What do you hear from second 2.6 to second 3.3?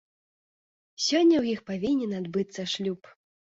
шлюб.